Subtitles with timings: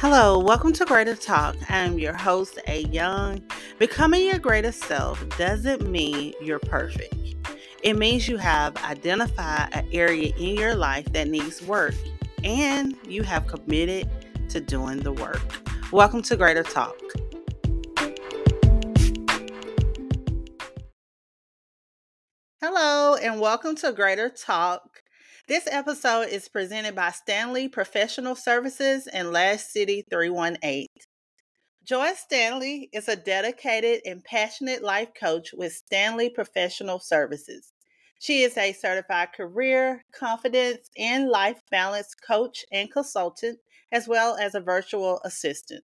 [0.00, 1.56] Hello, welcome to Greater Talk.
[1.68, 3.42] I'm your host, A Young.
[3.78, 7.14] Becoming your greatest self doesn't mean you're perfect.
[7.82, 11.92] It means you have identified an area in your life that needs work
[12.42, 14.08] and you have committed
[14.48, 15.42] to doing the work.
[15.92, 16.98] Welcome to Greater Talk.
[22.62, 24.99] Hello, and welcome to Greater Talk.
[25.50, 30.86] This episode is presented by Stanley Professional Services and Lash City 318.
[31.82, 37.72] Joy Stanley is a dedicated and passionate life coach with Stanley Professional Services.
[38.20, 43.58] She is a certified career, confidence, and life balance coach and consultant,
[43.90, 45.82] as well as a virtual assistant.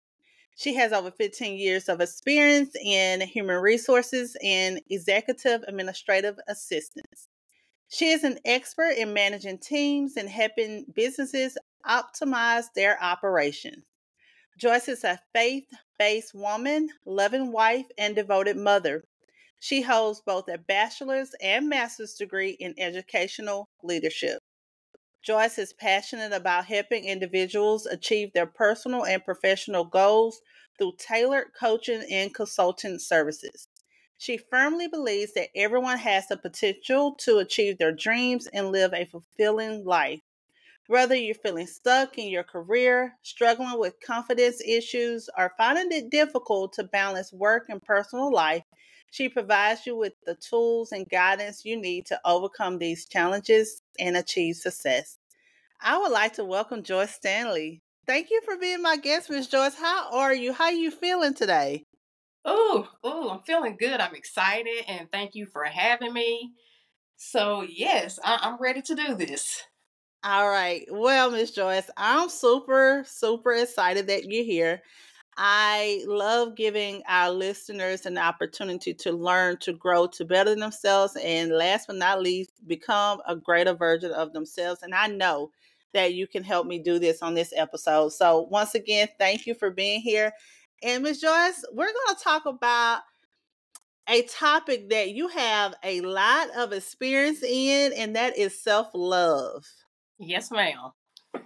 [0.56, 7.30] She has over 15 years of experience in human resources and executive administrative assistance.
[7.96, 13.86] She is an expert in managing teams and helping businesses optimize their operations.
[14.60, 15.64] Joyce is a faith
[15.98, 19.06] based woman, loving wife, and devoted mother.
[19.62, 24.40] She holds both a bachelor's and master's degree in educational leadership.
[25.24, 30.42] Joyce is passionate about helping individuals achieve their personal and professional goals
[30.78, 33.70] through tailored coaching and consulting services.
[34.18, 39.06] She firmly believes that everyone has the potential to achieve their dreams and live a
[39.06, 40.22] fulfilling life.
[40.88, 46.74] Whether you're feeling stuck in your career, struggling with confidence issues, or finding it difficult
[46.74, 48.64] to balance work and personal life,
[49.12, 54.18] she provides you with the tools and guidance you need to overcome these challenges and
[54.18, 55.18] achieve success.
[55.82, 57.82] I would like to welcome Joyce Stanley.
[58.08, 59.48] Thank you for being my guest, Ms.
[59.48, 59.76] Joyce.
[59.76, 60.54] How are you?
[60.54, 61.86] How are you feeling today?
[62.46, 64.00] Oh, oh, I'm feeling good.
[64.00, 66.54] I'm excited, and thank you for having me.
[67.18, 69.64] So, yes, I- I'm ready to do this.
[70.24, 70.86] All right.
[70.90, 74.82] Well, Miss Joyce, I'm super, super excited that you're here.
[75.38, 81.52] I love giving our listeners an opportunity to learn, to grow, to better themselves, and
[81.52, 84.82] last but not least, become a greater version of themselves.
[84.84, 85.52] And I know
[85.94, 88.10] that you can help me do this on this episode.
[88.14, 90.34] So, once again, thank you for being here.
[90.84, 91.22] And Ms.
[91.22, 93.02] Joyce, we're going to talk about
[94.08, 99.66] a topic that you have a lot of experience in, and that is self love.
[100.20, 100.92] Yes, ma'am.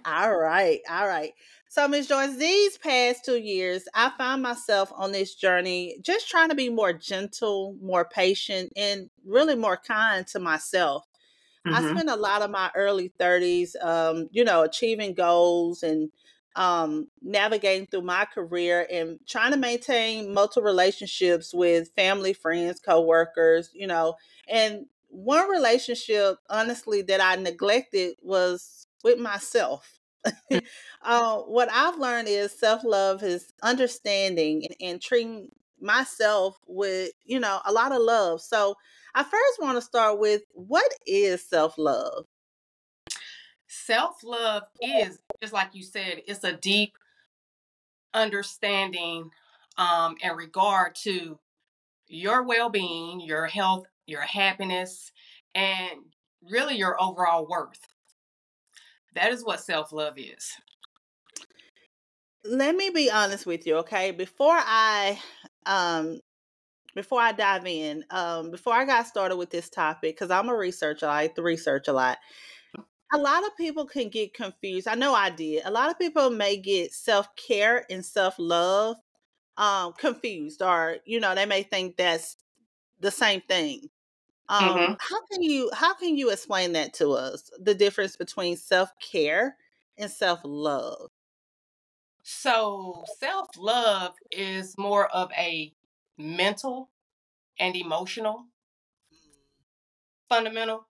[0.06, 1.34] All right, all right.
[1.68, 2.08] So, Ms.
[2.08, 6.70] Joyce, these past two years, I found myself on this journey just trying to be
[6.70, 11.06] more gentle, more patient, and really more kind to myself.
[11.70, 12.00] I Mm-hmm.
[12.00, 16.12] spent a lot of my early 30s, um, you know, achieving goals and
[16.56, 23.70] um, navigating through my career and trying to maintain multiple relationships with family, friends, coworkers,
[23.74, 24.14] you know.
[24.48, 29.98] And one relationship, honestly, that I neglected was with myself.
[31.02, 35.48] uh, what I've learned is self love is understanding and, and treating
[35.80, 38.40] myself with, you know, a lot of love.
[38.42, 38.74] So,
[39.14, 42.26] I first want to start with what is self love?
[43.90, 46.96] Self love is, just like you said, it's a deep
[48.14, 49.30] understanding
[49.78, 51.40] um, and regard to
[52.06, 55.10] your well being, your health, your happiness,
[55.56, 56.02] and
[56.48, 57.80] really your overall worth.
[59.16, 60.52] That is what self love is.
[62.44, 64.12] Let me be honest with you, okay?
[64.12, 65.18] Before I
[65.66, 66.20] um
[66.94, 70.54] before I dive in, um before I got started with this topic cuz I'm a
[70.54, 72.18] researcher, I like to research a lot.
[73.12, 74.86] A lot of people can get confused.
[74.86, 75.64] I know I did.
[75.64, 78.96] A lot of people may get self-care and self-love
[79.58, 82.36] um confused or you know, they may think that's
[83.00, 83.90] the same thing.
[84.48, 87.50] Um hmm how can you how can you explain that to us?
[87.60, 89.56] The difference between self-care
[89.98, 91.10] and self-love?
[92.22, 95.74] So, self love is more of a
[96.16, 96.90] mental
[97.58, 98.48] and emotional
[100.28, 100.88] fundamental,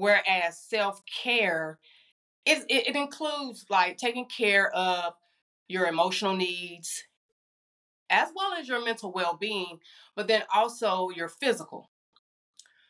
[0.00, 1.78] whereas self care
[2.46, 5.12] is it, it includes like taking care of
[5.68, 7.04] your emotional needs
[8.08, 9.78] as well as your mental well being,
[10.16, 11.90] but then also your physical.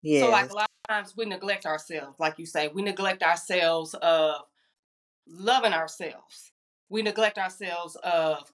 [0.02, 0.22] Yeah.
[0.22, 3.92] So, like a lot of times we neglect ourselves, like you say, we neglect ourselves
[3.94, 4.42] of
[5.26, 6.52] loving ourselves.
[6.88, 8.52] We neglect ourselves of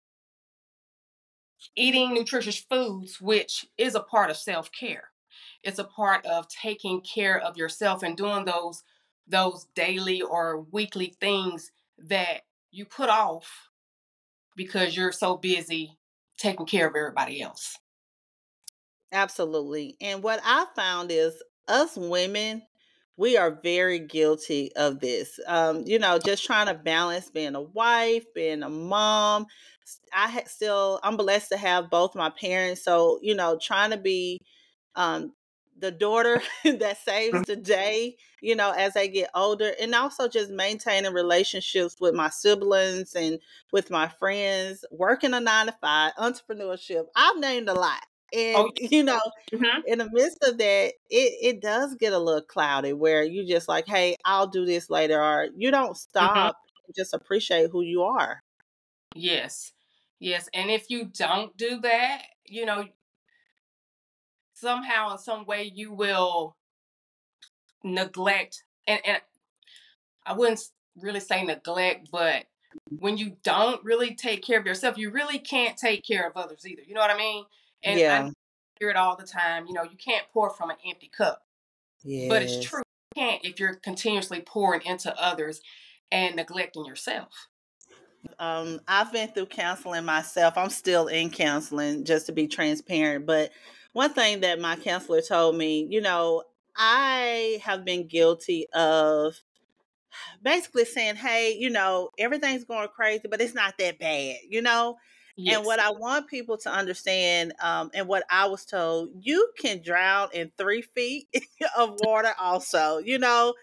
[1.76, 5.10] eating nutritious foods, which is a part of self care.
[5.66, 8.84] It's a part of taking care of yourself and doing those
[9.26, 13.70] those daily or weekly things that you put off
[14.54, 15.98] because you're so busy
[16.38, 17.78] taking care of everybody else.
[19.10, 19.96] Absolutely.
[20.00, 22.62] And what I found is us women,
[23.16, 25.40] we are very guilty of this.
[25.48, 29.46] Um, you know, just trying to balance being a wife, being a mom.
[30.12, 32.84] I still, I'm blessed to have both my parents.
[32.84, 34.40] So, you know, trying to be
[34.94, 35.32] um,
[35.78, 40.50] the daughter that saves the day, you know, as they get older, and also just
[40.50, 43.38] maintaining relationships with my siblings and
[43.72, 47.04] with my friends, working a nine to five, entrepreneurship.
[47.14, 48.00] I've named a lot.
[48.34, 49.20] Oh, and oh, you know,
[49.52, 49.80] mm-hmm.
[49.86, 53.68] in the midst of that, it, it does get a little cloudy where you just
[53.68, 55.94] like, hey, I'll do this later, or you don't mm-hmm.
[55.94, 56.92] stop, mm-hmm.
[56.96, 58.42] just appreciate who you are.
[59.14, 59.72] Yes.
[60.18, 60.48] Yes.
[60.54, 62.84] And if you don't do that, you know,
[64.56, 66.56] somehow in some way you will
[67.84, 69.20] neglect and, and
[70.24, 70.60] I wouldn't
[71.00, 72.46] really say neglect, but
[72.98, 76.66] when you don't really take care of yourself, you really can't take care of others
[76.66, 76.82] either.
[76.86, 77.44] You know what I mean?
[77.84, 78.24] And yeah.
[78.24, 78.32] I
[78.80, 79.66] hear it all the time.
[79.66, 81.42] You know, you can't pour from an empty cup.
[82.02, 82.28] Yes.
[82.28, 82.82] But it's true.
[83.16, 85.60] You can't if you're continuously pouring into others
[86.10, 87.28] and neglecting yourself.
[88.38, 90.54] Um, I've been through counseling myself.
[90.56, 93.26] I'm still in counseling, just to be transparent.
[93.26, 93.52] But
[93.96, 96.42] one thing that my counselor told me, you know,
[96.76, 99.40] I have been guilty of
[100.42, 104.98] basically saying, hey, you know, everything's going crazy, but it's not that bad, you know?
[105.34, 105.56] Yes.
[105.56, 109.80] And what I want people to understand, um, and what I was told, you can
[109.80, 111.28] drown in three feet
[111.78, 112.98] of water, also.
[112.98, 113.54] You know,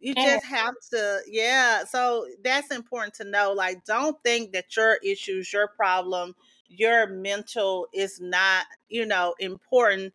[0.00, 1.84] you just have to, yeah.
[1.84, 3.52] So that's important to know.
[3.52, 6.34] Like, don't think that your issues, your problem,
[6.76, 10.12] your mental is not, you know, important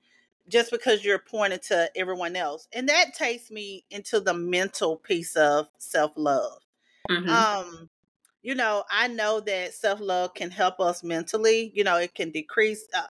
[0.50, 2.68] just because you're pointing to everyone else.
[2.74, 6.59] And that takes me into the mental piece of self love.
[7.09, 7.30] Mm-hmm.
[7.30, 7.89] Um,
[8.42, 11.71] you know, I know that self love can help us mentally.
[11.74, 13.07] You know, it can decrease uh,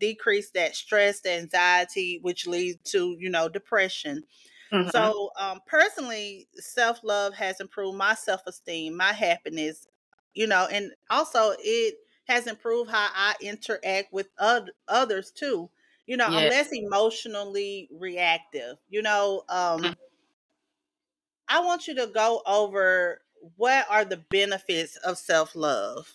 [0.00, 4.24] decrease that stress, the anxiety, which leads to you know depression.
[4.72, 4.88] Mm-hmm.
[4.88, 9.86] So, um, personally, self love has improved my self esteem, my happiness.
[10.34, 15.70] You know, and also it has improved how I interact with other, others too.
[16.06, 18.76] You know, I'm less emotionally reactive.
[18.88, 19.92] You know, um, mm-hmm.
[21.48, 23.20] I want you to go over
[23.56, 26.12] what are the benefits of self love?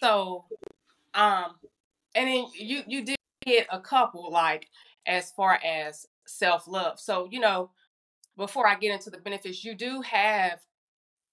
[0.00, 0.44] So,
[1.14, 1.56] um,
[2.14, 4.68] and then you you did hit a couple like
[5.06, 6.98] as far as self love.
[6.98, 7.70] So you know,
[8.36, 10.60] before I get into the benefits, you do have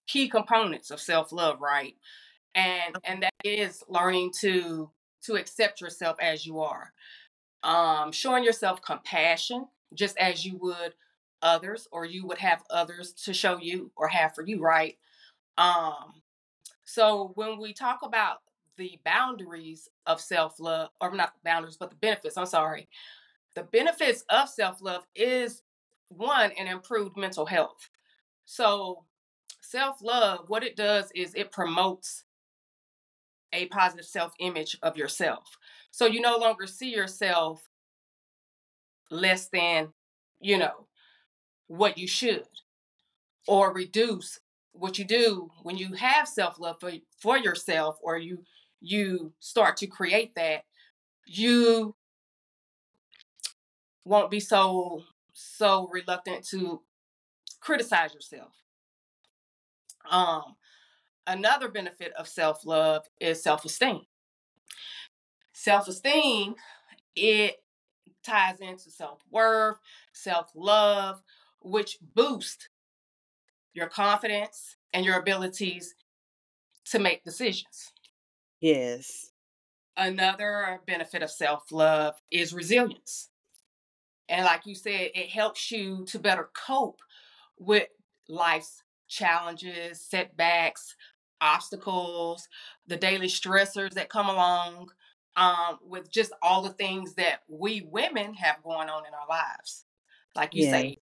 [0.07, 1.95] key components of self love, right?
[2.57, 4.91] And and that is learning to
[5.25, 6.93] to accept yourself as you are,
[7.63, 10.93] um, showing yourself compassion just as you would
[11.43, 14.97] others or you would have others to show you or have for you right?
[15.57, 16.13] Um
[16.85, 18.39] so when we talk about
[18.77, 22.89] the boundaries of self-love or not the boundaries but the benefits i'm sorry.
[23.55, 25.63] The benefits of self-love is
[26.09, 27.89] one an improved mental health.
[28.45, 29.05] So
[29.61, 32.25] self-love what it does is it promotes
[33.57, 35.57] a positive self-image of yourself.
[35.91, 37.69] So you no longer see yourself
[39.09, 39.93] less than
[40.39, 40.87] you know
[41.67, 42.47] what you should
[43.47, 44.39] or reduce
[44.73, 48.43] what you do when you have self-love for, for yourself or you
[48.79, 50.63] you start to create that
[51.25, 51.95] you
[54.05, 56.81] won't be so so reluctant to
[57.59, 58.53] criticize yourself.
[60.09, 60.55] Um
[61.27, 64.01] another benefit of self-love is self-esteem
[65.53, 66.55] self-esteem
[67.15, 67.57] it
[68.23, 69.77] ties into self-worth
[70.13, 71.21] self-love
[71.61, 72.69] which boost
[73.73, 75.93] your confidence and your abilities
[76.85, 77.91] to make decisions.
[78.59, 79.31] Yes.
[79.95, 83.29] Another benefit of self love is resilience.
[84.29, 87.01] And like you said, it helps you to better cope
[87.57, 87.87] with
[88.27, 90.95] life's challenges, setbacks,
[91.41, 92.47] obstacles,
[92.87, 94.89] the daily stressors that come along
[95.35, 99.85] um, with just all the things that we women have going on in our lives.
[100.35, 100.71] Like you yeah.
[100.71, 100.97] say,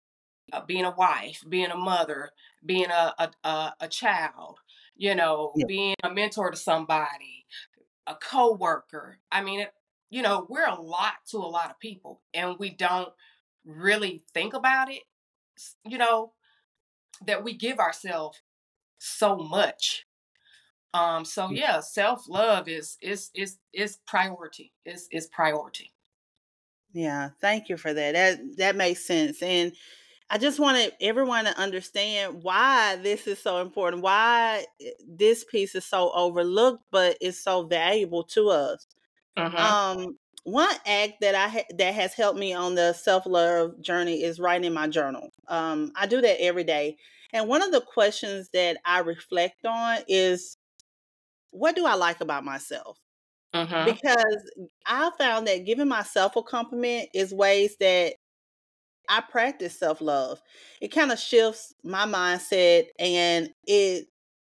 [0.53, 2.29] uh, being a wife, being a mother,
[2.65, 4.59] being a a, a, a child,
[4.95, 5.65] you know, yeah.
[5.67, 7.45] being a mentor to somebody,
[8.07, 9.19] a co-worker.
[9.31, 9.73] I mean, it,
[10.09, 13.09] you know, we're a lot to a lot of people, and we don't
[13.65, 15.03] really think about it.
[15.85, 16.33] You know,
[17.25, 18.41] that we give ourselves
[18.97, 20.04] so much.
[20.95, 24.71] Um, so yeah, self love is is is is priority.
[24.85, 25.91] Is is priority.
[26.93, 28.13] Yeah, thank you for that.
[28.13, 29.41] That that makes sense.
[29.43, 29.73] And
[30.29, 35.75] I just wanted everyone to understand why this is so important, why eh, this piece
[35.75, 38.87] is so overlooked, but it's so valuable to us.
[39.37, 39.57] Mm-hmm.
[39.57, 44.23] Um, one act that I ha- that has helped me on the self love journey
[44.23, 45.29] is writing my journal.
[45.49, 46.95] Um, I do that every day,
[47.33, 50.55] and one of the questions that I reflect on is,
[51.55, 52.99] what do I like about myself?
[53.53, 53.95] Mm-hmm.
[53.95, 54.51] Because
[54.85, 58.15] I found that giving myself a compliment is ways that
[59.07, 60.41] I practice self love.
[60.81, 64.07] It kind of shifts my mindset and it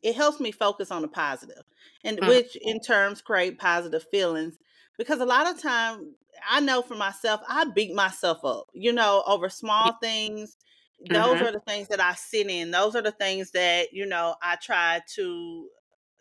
[0.03, 1.63] it helps me focus on the positive,
[2.03, 2.27] and Mm.
[2.27, 4.57] which in terms create positive feelings.
[4.97, 6.15] Because a lot of time
[6.47, 10.57] I know for myself, I beat myself up, you know, over small things.
[10.99, 11.41] Those Mhm.
[11.41, 12.71] are the things that I sit in.
[12.71, 15.69] Those are the things that, you know, I try to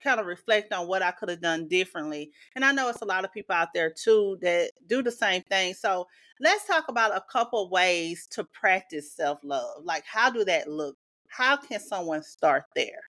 [0.04, 2.30] kind of reflect on what I could have done differently.
[2.54, 5.42] And I know it's a lot of people out there too that do the same
[5.42, 5.74] thing.
[5.74, 6.06] So
[6.40, 9.82] let's talk about a couple ways to practice self love.
[9.82, 10.96] Like, how do that look?
[11.28, 13.00] How can someone start there?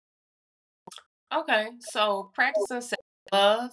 [1.33, 3.71] Okay, so practicing self love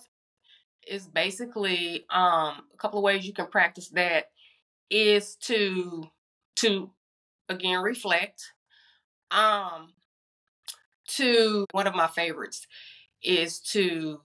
[0.86, 4.24] is basically um a couple of ways you can practice that
[4.90, 6.04] is to
[6.56, 6.90] to
[7.48, 8.52] again reflect
[9.30, 9.92] um
[11.06, 12.66] to one of my favorites
[13.22, 14.20] is to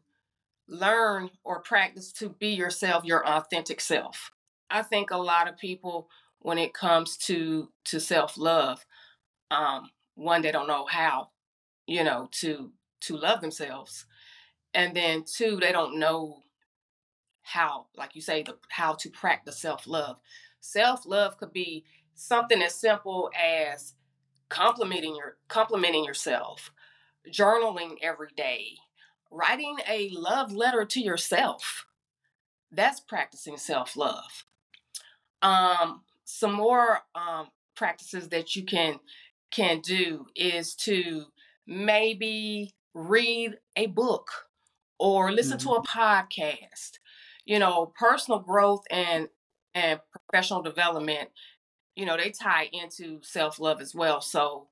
[0.68, 4.32] learn or practice to be yourself your authentic self.
[4.70, 8.86] I think a lot of people when it comes to to self-love
[9.52, 11.30] um one they don't know how
[11.88, 14.06] you know to to love themselves
[14.74, 16.44] and then two they don't know
[17.44, 20.18] how like you say the how to practice self-love.
[20.60, 23.94] Self-love could be something as simple as
[24.50, 26.72] complimenting your complimenting yourself
[27.30, 28.78] journaling every day
[29.32, 31.86] writing a love letter to yourself
[32.72, 34.46] that's practicing self-love.
[35.42, 39.00] Um some more um practices that you can
[39.52, 41.26] can do is to
[41.66, 44.28] maybe read a book
[45.00, 47.00] or listen to a podcast.
[47.46, 49.30] You know personal growth and
[49.74, 51.30] and professional development
[51.96, 54.22] you know they tie into self-love as well.
[54.22, 54.68] So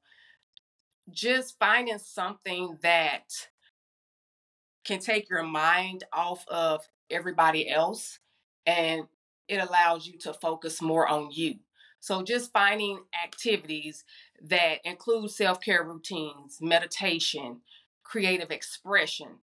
[1.12, 3.24] just finding something that
[4.86, 8.20] can take your mind off of everybody else
[8.65, 9.04] and
[9.48, 11.56] it allows you to focus more on you.
[12.00, 14.04] So just finding activities
[14.42, 17.62] that include self-care routines, meditation,
[18.04, 19.39] creative expression.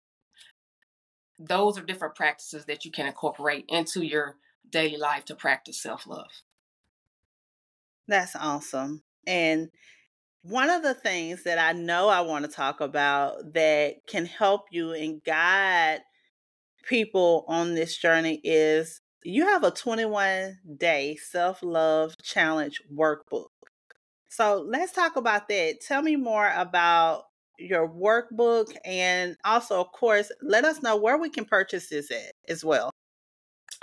[1.38, 4.36] Those are different practices that you can incorporate into your
[4.68, 6.30] daily life to practice self-love.
[8.06, 9.02] That's awesome.
[9.26, 9.70] And
[10.42, 14.62] one of the things that I know I want to talk about that can help
[14.70, 16.00] you and guide
[16.84, 23.48] people on this journey is you have a 21 day self love challenge workbook.
[24.28, 25.80] So let's talk about that.
[25.86, 27.24] Tell me more about
[27.58, 32.32] your workbook and also, of course, let us know where we can purchase this at
[32.48, 32.90] as well.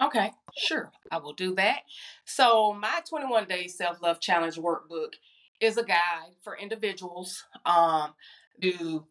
[0.02, 0.92] Okay, sure.
[1.12, 1.80] I will do that.
[2.26, 5.14] So, my 21 day self love challenge workbook
[5.60, 8.14] is a guide for individuals um,
[8.62, 9.06] to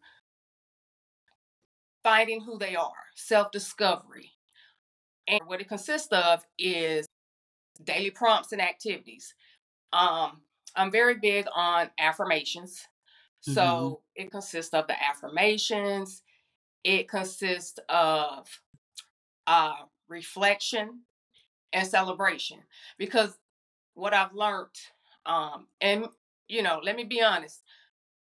[2.03, 4.31] finding who they are, self discovery.
[5.27, 7.05] And what it consists of is
[7.83, 9.35] daily prompts and activities.
[9.93, 10.41] Um,
[10.75, 12.87] I'm very big on affirmations.
[13.41, 14.01] So, Mhm.
[14.15, 16.23] it consists of the affirmations,
[16.83, 18.47] it consists of
[19.47, 21.05] uh, reflection
[21.73, 22.59] and celebration.
[22.97, 23.37] Because
[23.93, 24.75] what I've learned,
[25.25, 26.07] um, and
[26.47, 27.63] you know, let me be honest,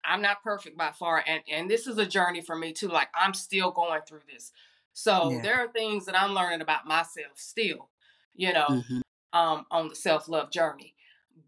[0.04, 2.88] I'm not perfect by far, and and this is a journey for me too.
[2.88, 4.52] Like I'm still going through this,
[4.92, 5.42] so Yeah.
[5.42, 7.90] there are things that I'm learning about myself still,
[8.34, 9.02] you know, Mhm.
[9.32, 10.94] um, on the self love journey.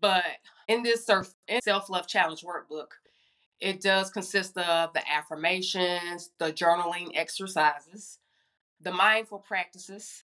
[0.00, 0.24] But
[0.68, 2.88] in this self love challenge workbook,
[3.60, 8.20] it does consist of the affirmations, the journaling exercises,
[8.80, 10.24] the mindful practices,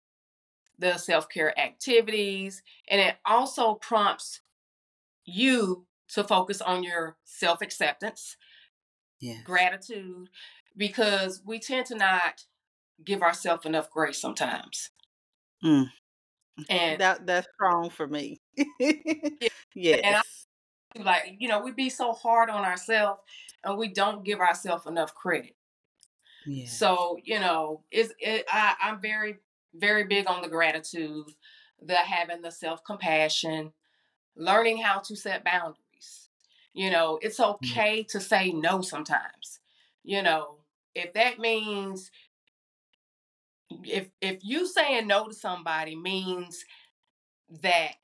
[0.79, 4.41] the self care activities, and it also prompts
[5.25, 8.37] you to focus on your self acceptance,
[9.19, 9.43] Yes.
[9.43, 10.29] gratitude,
[10.75, 12.45] because we tend to not
[13.03, 14.91] give ourselves enough grace sometimes.
[15.63, 15.91] Mm.
[16.69, 18.41] And That that's strong for me.
[19.75, 20.47] Yeah, and I yes.
[21.03, 23.21] like, you know, we be so hard on ourselves
[23.63, 25.55] and we don't give ourselves enough credit.
[26.45, 26.79] Yes.
[26.79, 29.37] So, you know, it's it, I, I'm very,
[29.73, 31.25] very big on the gratitude,
[31.81, 33.73] the having the self compassion,
[34.35, 35.80] learning how to set boundaries.
[36.73, 37.55] You know, it's mm.
[37.55, 39.59] okay to say no sometimes.
[40.03, 40.57] You know,
[40.95, 42.11] if that means
[43.85, 46.65] if if you saying no to somebody means
[47.61, 47.95] that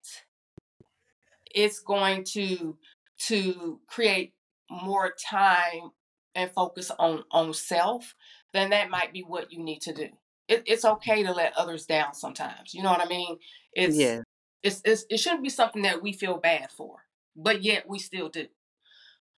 [1.54, 2.78] it's going to
[3.20, 4.34] to create
[4.70, 5.92] more time
[6.36, 8.16] and focus on on self,
[8.54, 10.10] then that might be what you need to do.
[10.48, 12.74] it, it's okay to let others down sometimes.
[12.74, 13.38] You know what I mean?
[13.74, 14.22] It's, Yeah.
[14.64, 17.06] it's it's it shouldn't be something that we feel bad for,
[17.36, 18.48] but yet we still do.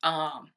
[0.02, 0.50] Um,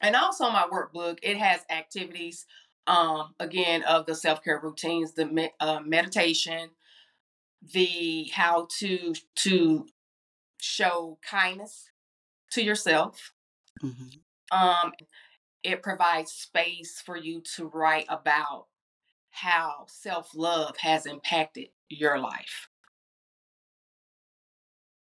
[0.00, 2.46] and also my workbook it has activities
[2.86, 6.70] um again of the self-care routines the me- uh, meditation
[7.62, 9.86] the how to to
[10.60, 11.90] show kindness
[12.52, 13.34] to yourself
[13.82, 14.26] Mhm.
[14.50, 14.92] um
[15.62, 18.68] it provides space for you to write about
[19.30, 22.68] how self-love has impacted your life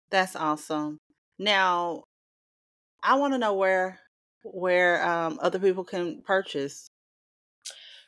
[0.09, 0.99] That's awesome.
[1.37, 2.05] Now,
[3.07, 3.99] I want to know where
[4.43, 6.87] where um, other people can purchase.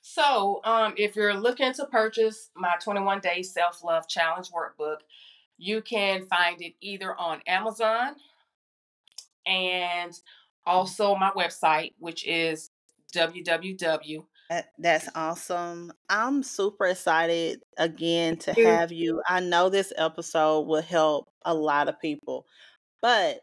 [0.01, 4.98] so um if you're looking to purchase my 21 day self-love challenge workbook
[5.58, 8.15] you can find it either on amazon
[9.46, 10.13] and
[10.65, 12.70] also my website, which is
[13.15, 14.25] www.
[14.77, 15.91] That's awesome.
[16.10, 19.22] I'm super excited again to have you.
[19.27, 22.46] I know this episode will help a lot of people,
[23.01, 23.41] but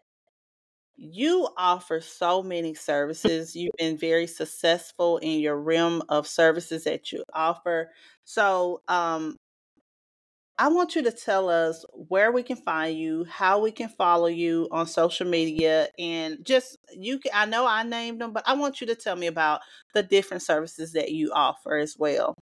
[0.96, 3.54] you offer so many services.
[3.54, 7.90] You've been very successful in your realm of services that you offer.
[8.24, 9.36] So, um,
[10.58, 14.26] I want you to tell us where we can find you, how we can follow
[14.26, 17.30] you on social media, and just you can.
[17.34, 19.60] I know I named them, but I want you to tell me about
[19.92, 22.34] the different services that you offer as well.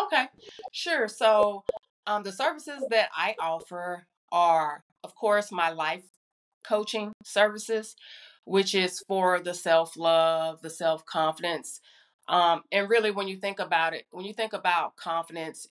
[0.00, 0.26] Okay,
[0.70, 1.08] sure.
[1.08, 1.64] So,
[2.06, 6.04] um, the services that I offer are, of course, my life
[6.64, 7.96] coaching services,
[8.44, 11.80] which is for the self love, the self confidence.
[12.28, 15.66] Um, and really, when you think about it, when you think about confidence,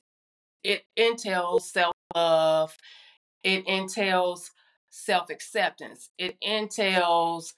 [0.63, 2.77] it entails self love,
[3.43, 4.51] it entails
[4.89, 7.53] self acceptance, it entails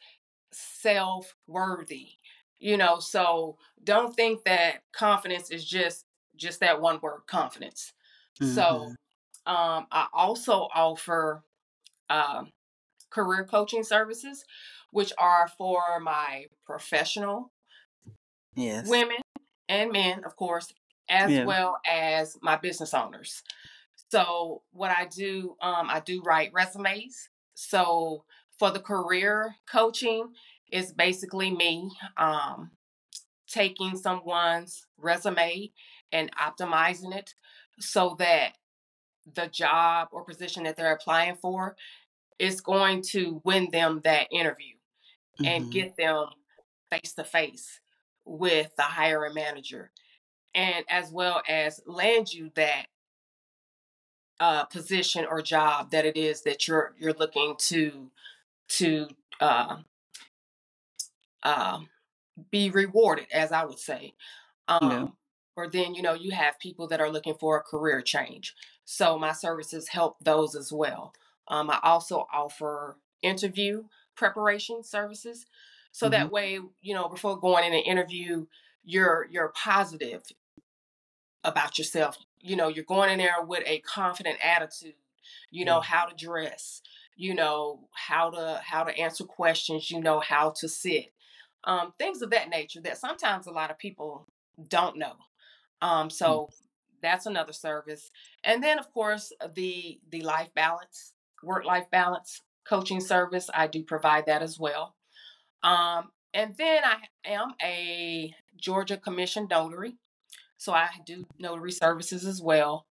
[0.51, 2.09] self worthy.
[2.59, 7.93] You know, so don't think that confidence is just just that one word, confidence.
[8.41, 8.95] So, Mhm.
[9.45, 11.43] um, I also offer
[12.09, 12.51] um,
[13.09, 14.43] career coaching services,
[14.91, 17.51] which are for my professional
[18.55, 18.89] Yes.
[18.89, 19.18] women
[19.68, 20.74] and men, of course,
[21.09, 21.46] as Yeah.
[21.46, 23.44] well as my business owners.
[24.09, 27.29] So what I do, um, I do write resumes.
[27.53, 28.25] So
[28.57, 30.33] for the career coaching,
[30.68, 32.72] it's basically me um,
[33.48, 35.72] taking someone's resume
[36.11, 37.33] and optimizing it
[37.79, 38.57] so that
[39.33, 41.75] the job or position that they're applying for
[42.39, 44.75] is going to win them that interview
[45.43, 45.71] and Mhm.
[45.71, 46.27] get them
[46.91, 47.81] face to face
[48.25, 49.91] with the hiring manager
[50.55, 52.87] and as well as land you that
[54.39, 58.11] uh, position or job that it is that you're you're looking to
[58.69, 59.07] to
[59.41, 59.81] uh,
[61.43, 61.89] um,
[62.51, 64.13] be rewarded, as I would say.
[64.79, 65.07] Yeah.
[65.07, 65.17] Um,
[65.57, 69.19] or then you know you have people that are looking for a career change, so
[69.19, 71.13] my services help those as well.
[71.48, 75.46] Um, I also offer interview preparation services,
[75.92, 76.12] so Mhm.
[76.12, 78.48] that way you know before going in an interview,
[78.84, 80.24] you're you're positive
[81.44, 82.18] about yourself.
[82.40, 84.96] You know, you're going in there with a confident attitude.
[85.51, 85.81] You know Yeah.
[85.81, 86.81] how to dress.
[87.16, 89.90] You know how to how to answer questions.
[89.92, 91.14] You know how to sit.
[91.64, 94.27] Um, things of that nature that sometimes a lot of people
[94.68, 95.16] don't know.
[95.81, 96.42] Um, Mm.
[96.42, 96.51] so
[97.01, 98.12] that's another service.
[98.44, 101.14] And then of course the the life balance,
[101.46, 103.50] work life balance coaching service.
[103.53, 104.96] I do provide that as well.
[105.64, 109.98] Um, and then I am a Georgia Commission notary.
[110.58, 112.88] So I do notary services as well.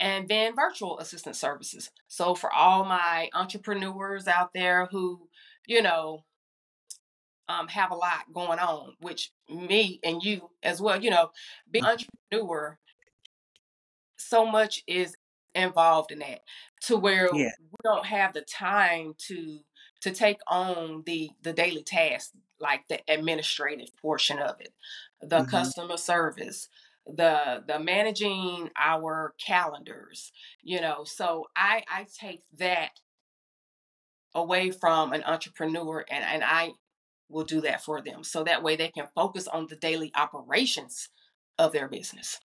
[0.00, 1.90] And then virtual assistant services.
[2.06, 5.28] So for all my entrepreneurs out there who,
[5.66, 6.24] you know,
[7.48, 11.30] um, have a lot going on, which me and you as well, you know,
[11.70, 11.96] being an
[12.30, 12.78] entrepreneur,
[14.16, 15.16] so much is
[15.54, 16.40] involved in that
[16.82, 17.50] to where Yeah.
[17.60, 19.60] we don't have the time to
[20.00, 24.74] to take on the the daily tasks like the administrative portion of it
[25.20, 25.44] the Mhm.
[25.44, 26.68] customer service
[27.06, 30.32] the the managing our calendars
[30.62, 32.90] you know so i i take that
[34.34, 36.70] away from an entrepreneur and and i
[37.28, 41.08] will do that for them so that way they can focus on the daily operations
[41.58, 42.40] of their business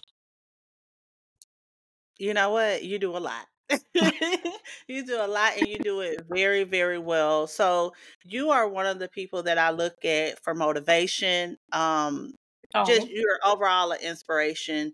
[2.21, 2.85] You know what?
[2.85, 3.47] You do a lot.
[4.89, 7.47] you do a lot and you do it very, very well.
[7.47, 7.93] So
[8.25, 11.57] you are one of the people that I look at for motivation.
[11.73, 12.35] Um,
[12.85, 14.93] just oh you're overall an inspiration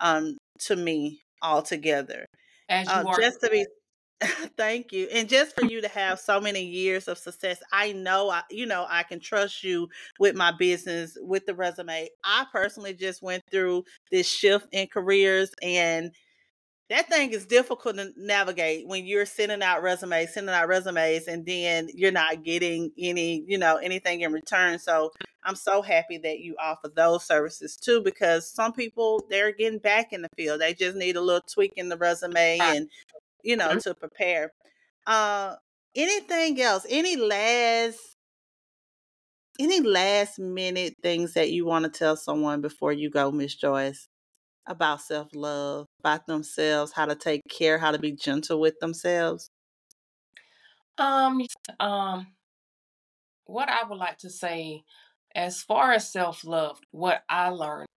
[0.00, 2.26] um to me altogether.
[2.68, 3.66] as Uh, you are just to be
[4.56, 5.06] Thank you.
[5.12, 8.66] And just for you to have so many years of success, I know I you
[8.66, 9.88] know I can trust you
[10.18, 12.08] with my business with the resume.
[12.24, 16.12] I personally just went through this shift in careers and
[16.90, 21.44] that thing is difficult to navigate when you're sending out resumes, sending out resumes, and
[21.44, 24.78] then you're not getting any, you know, anything in return.
[24.78, 25.12] So
[25.44, 30.12] I'm so happy that you offer those services too, because some people they're getting back
[30.12, 30.60] in the field.
[30.60, 32.88] They just need a little tweak in the resume and
[33.42, 33.78] you know, mm-hmm.
[33.80, 34.52] to prepare.
[35.06, 35.56] Uh
[35.94, 36.86] anything else?
[36.88, 37.98] Any last
[39.58, 44.08] any last minute things that you want to tell someone before you go, Miss Joyce,
[44.68, 49.50] about self love, about themselves, how to take care, how to be gentle with themselves?
[50.98, 51.42] Um,
[51.80, 52.28] um,
[53.44, 54.82] what I would like to say,
[55.34, 57.88] as far as self love, what I learned,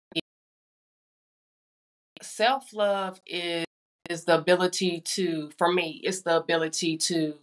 [2.21, 3.65] self love is
[4.09, 7.35] is the ability to for me it's the ability to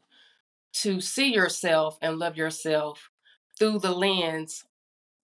[0.73, 3.11] to see yourself and love yourself
[3.59, 4.65] through the lens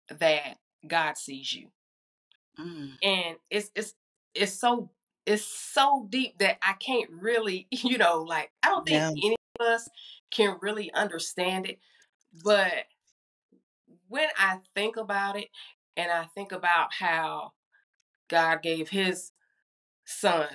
[0.09, 1.67] that God sees you.
[2.61, 2.91] Mm.
[3.03, 3.93] And it's it's
[4.33, 4.89] it's so
[5.25, 9.27] it's so deep that I can't really, you know, like I don't think yeah.
[9.27, 9.89] any of us
[10.31, 11.79] can really understand it.
[12.43, 12.85] But
[14.07, 15.47] when I think about it
[15.97, 17.51] and I think about how
[18.29, 19.31] God gave his
[20.05, 20.47] son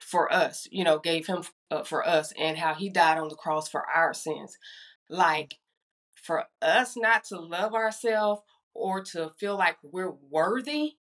[0.00, 3.34] for us, you know, gave him uh, for us and how he died on the
[3.34, 4.56] cross for our sins.
[5.08, 5.56] Like
[6.14, 8.42] for us not to love ourselves
[8.74, 10.97] or to feel like we're worthy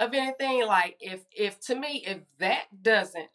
[0.00, 3.28] of anything, like if if to me if that doesn't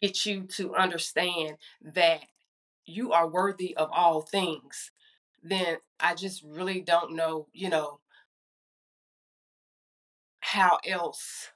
[0.00, 2.20] get you to understand that
[2.86, 4.92] you are worthy of all things,
[5.42, 7.98] then I just really don't know, you know,
[10.40, 11.48] how else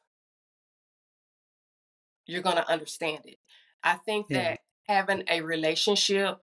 [2.27, 3.38] you're going to understand it.
[3.83, 4.43] I think yeah.
[4.43, 6.38] that having a relationship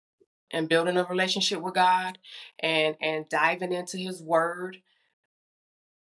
[0.50, 2.18] and building a relationship with God
[2.58, 4.78] and and diving into his word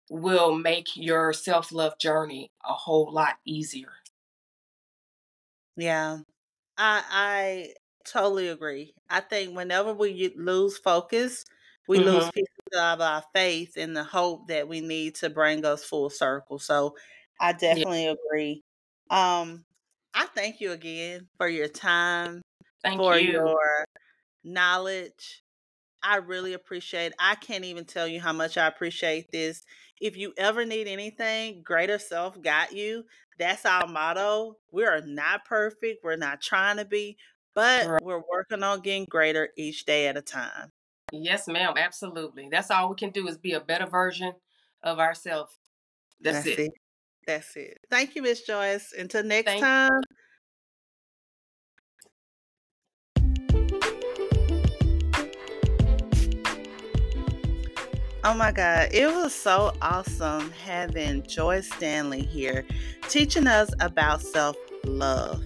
[0.09, 3.91] will make your self-love journey a whole lot easier.
[5.75, 6.19] Yeah.
[6.77, 7.73] I I
[8.05, 8.93] totally agree.
[9.09, 11.43] I think whenever we lose focus,
[11.87, 12.07] we mm-hmm.
[12.07, 16.09] lose pieces of our faith and the hope that we need to bring us full
[16.09, 16.59] circle.
[16.59, 16.95] So
[17.39, 18.13] I definitely yeah.
[18.29, 18.63] agree.
[19.09, 19.65] Um,
[20.13, 22.41] I thank you again for your time,
[22.83, 23.31] thank for you.
[23.31, 23.85] your
[24.43, 25.43] knowledge.
[26.07, 27.11] I really appreciate.
[27.19, 29.63] I can't even tell you how much I appreciate this.
[29.99, 33.03] If you ever need anything, greater self got you.
[33.37, 34.57] That's our motto.
[34.71, 36.05] We are not perfect.
[36.05, 37.17] We're not trying to be,
[37.53, 38.01] but right.
[38.01, 40.71] we're working on getting greater each day at a time.
[41.11, 41.73] Yes, ma'am.
[41.75, 42.47] Absolutely.
[42.49, 44.31] That's all we can do is be a better version
[44.83, 45.57] of ourselves.
[46.21, 46.59] That's, That's it.
[46.59, 46.71] it.
[47.25, 47.79] That's it.
[47.89, 48.93] Thank you, Miss Joyce.
[48.97, 50.01] Until next Thank time.
[58.29, 62.65] Oh my God, it was so awesome having Joyce Stanley here
[63.07, 65.41] teaching us about self love.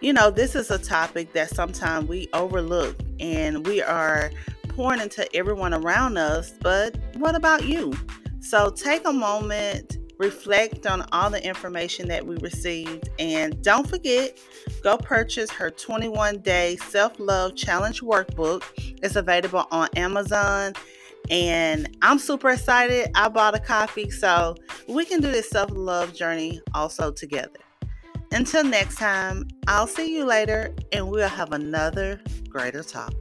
[0.00, 4.30] You know, this is a topic that sometimes we overlook and we are
[4.70, 7.92] pouring into everyone around us, but what about you?
[8.40, 14.38] So take a moment reflect on all the information that we received, and don't forget,
[14.82, 18.62] go purchase her 21 day self love challenge workbook.
[19.02, 20.74] It's available on Amazon.
[21.30, 23.10] And I'm super excited.
[23.14, 24.54] I bought a coffee so
[24.88, 27.60] we can do this self love journey also together.
[28.32, 33.12] Until next time, I'll see you later and we'll have another greater talk.